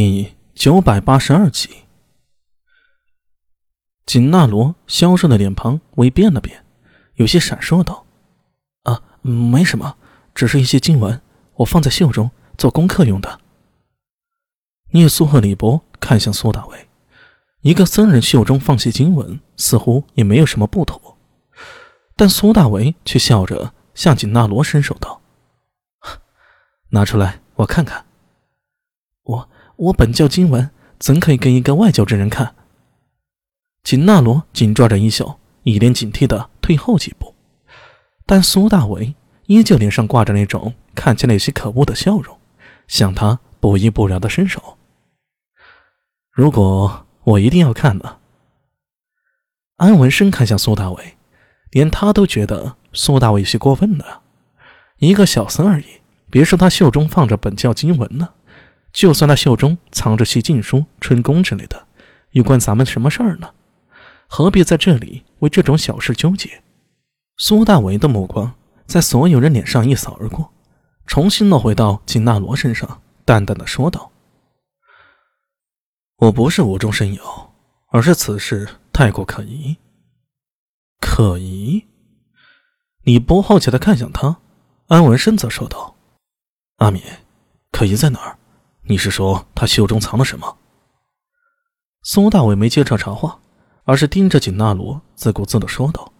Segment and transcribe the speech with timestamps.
[0.00, 1.68] 第九百八十二集，
[4.06, 6.64] 锦纳罗消瘦的脸庞微变了变，
[7.14, 8.06] 有些闪烁道
[8.86, 9.96] ：“啊，没什么，
[10.36, 11.20] 只是一些经文，
[11.54, 13.40] 我放在袖中做功课用的。”
[14.94, 16.88] 聂苏和李博看向苏大为，
[17.62, 21.18] 一个僧人袖中放些经文，似乎也没有什么不妥，
[22.14, 25.20] 但苏大为却笑着向锦纳罗伸手道
[26.90, 28.06] ：“拿出来，我看看。”
[29.26, 29.50] 我。
[29.78, 32.56] 我本教经文怎可以给一个外教之人看？
[33.84, 37.36] 秦纳罗紧抓着衣袖，一脸警惕地退后几步。
[38.26, 39.14] 但苏大为
[39.46, 42.36] 依旧脸上挂着那种看起来有些可恶的笑容，
[42.88, 44.76] 向他不依不饶地伸手。
[46.32, 48.16] 如果我一定要看呢？
[49.76, 51.16] 安文生看向苏大伟，
[51.70, 54.22] 连他都觉得苏大伟有些过分了。
[54.98, 55.86] 一个小僧而已，
[56.28, 58.30] 别说他袖中放着本教经文呢。
[58.98, 61.86] 就算他袖中藏着些禁书、春宫之类的，
[62.32, 63.54] 又关咱们什么事儿呢？
[64.26, 66.64] 何必在这里为这种小事纠结？
[67.36, 68.52] 苏大为的目光
[68.86, 70.52] 在所有人脸上一扫而过，
[71.06, 74.10] 重新落回到金纳罗身上，淡淡的说道
[76.18, 77.22] ：“我不是无中生有，
[77.92, 79.76] 而是此事太过可疑。
[81.00, 81.86] 可疑？”
[83.06, 84.40] 你不好奇的看向他，
[84.88, 85.94] 安文生则说道
[86.78, 87.00] ：“阿敏，
[87.70, 88.36] 可疑在哪儿？”
[88.90, 90.56] 你是说他袖中藏了什么？
[92.02, 93.38] 苏大伟没接着插话，
[93.84, 96.10] 而是盯着锦纳罗，自顾自的说道：“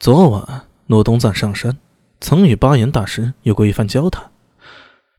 [0.00, 1.78] 昨晚诺东赞上山，
[2.20, 4.28] 曾与巴颜大师有过一番交谈。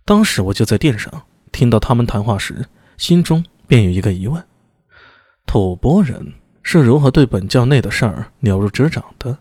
[0.04, 1.09] 当时我就在殿上
[1.54, 2.66] 听到他们谈话时，
[2.98, 4.45] 心中便有一个疑问：
[5.45, 9.38] 吐蕃人是如何对本教内的事儿了如指掌的？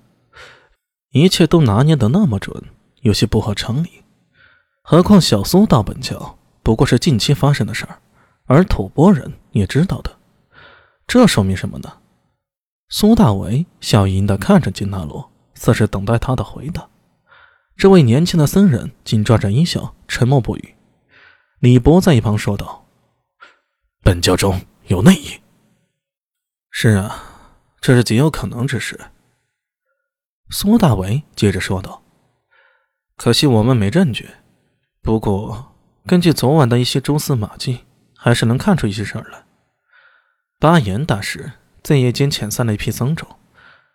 [1.11, 2.63] 一切都拿捏的那么准，
[3.01, 4.05] 有些不合常理。
[4.83, 7.99] 何况小苏到本教……”不过是近期发生的事儿，
[8.47, 10.19] 而吐蕃人也知道的，
[11.07, 11.99] 这说明什么呢？
[12.89, 16.89] 苏大为笑盈盈地看着金纳罗，似是等待他的回答。
[17.77, 20.75] 这位年轻的僧人紧抓着衣袖，沉默不语。
[21.61, 22.85] 李博在一旁说道
[24.03, 25.41] ：“本教中有内应。
[26.71, 27.23] ”“是啊，
[27.81, 28.99] 这是极有可能之事。”
[30.51, 32.03] 苏大为接着说道
[33.17, 34.29] ：“可惜我们没证据，
[35.01, 35.69] 不过……”
[36.07, 37.81] 根据昨晚的一些蛛丝马迹，
[38.17, 39.45] 还是能看出一些事儿来。
[40.59, 41.53] 巴颜大师
[41.83, 43.29] 在夜间遣散了一批僧众，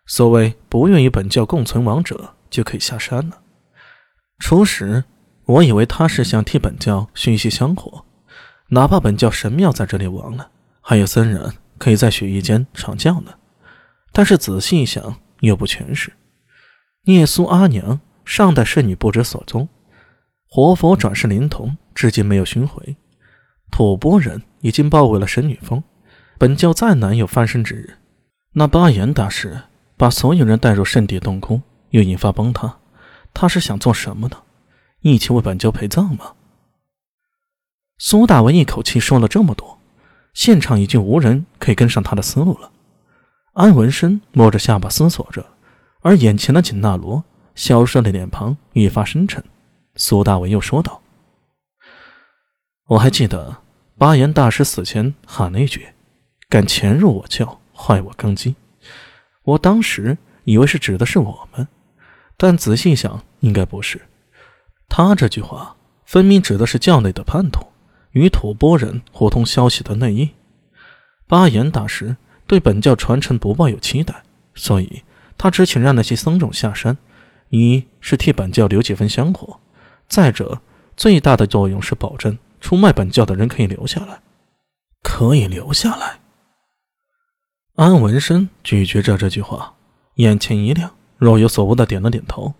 [0.06, 3.42] 所谓不愿与本教共存亡者就可以下山了。
[4.38, 5.04] 初时
[5.44, 8.04] 我以为他是想替本教续一些香火，
[8.68, 10.50] 哪怕本教神庙在这里亡了，
[10.80, 13.34] 还有僧人可以在雪域间传教呢。
[14.12, 16.12] 但是仔细一想，又不全是。
[17.04, 19.68] 聂苏阿娘上代圣女不知所踪，
[20.48, 21.76] 活佛转世灵童。
[21.96, 22.94] 至今没有寻回，
[23.70, 25.82] 吐蕃人已经包围了神女峰，
[26.36, 27.96] 本教再难有翻身之日。
[28.52, 29.62] 那巴颜大师
[29.96, 32.76] 把所有人带入圣地洞窟，又引发崩塌，
[33.32, 34.36] 他是想做什么呢？
[35.00, 36.34] 一起为本教陪葬吗？
[37.96, 39.78] 苏大文一口气说了这么多，
[40.34, 42.70] 现场已经无人可以跟上他的思路了。
[43.54, 45.46] 安文生摸着下巴思索着，
[46.02, 47.24] 而眼前的锦纳罗
[47.54, 49.42] 消瘦的脸庞愈发深沉。
[49.94, 51.00] 苏大文又说道。
[52.88, 53.56] 我还记得
[53.98, 55.88] 巴颜大师死前喊了一句
[56.48, 58.54] ：“敢潜入我教，坏我根基。”
[59.42, 61.66] 我当时以为是指的是我们，
[62.36, 64.02] 但仔细想，应该不是。
[64.88, 65.74] 他这句话
[66.04, 67.66] 分明指的是教内的叛徒
[68.12, 70.30] 与吐蕃人互通消息的内应。
[71.26, 72.16] 巴颜大师
[72.46, 74.22] 对本教传承不抱有期待，
[74.54, 75.02] 所以
[75.36, 76.96] 他之前让那些僧众下山，
[77.48, 79.58] 一是替本教留几分香火，
[80.06, 80.60] 再者
[80.96, 82.38] 最大的作用是保证。
[82.60, 84.20] 出卖本教的人可以留下来，
[85.02, 86.20] 可以留下来。
[87.74, 89.74] 安文生咀嚼着这句话，
[90.14, 92.54] 眼前一亮，若有所悟的点了点头。